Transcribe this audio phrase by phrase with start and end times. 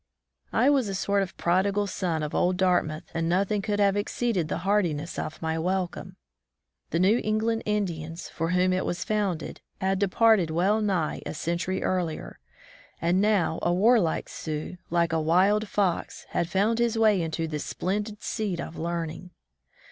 [0.51, 3.95] I was a sort of prodigal son of old Dart mouth, and nothing could have
[3.95, 6.15] exceeded the heartiness of my welcome.
[6.89, 11.83] The New England Indians, for whom it was founded, had departed well nigh a century
[11.83, 12.39] earlier,
[12.99, 17.63] and now a warlike Sioux, like a wild fox, had found his way into this
[17.65, 19.29] splendid seat of learning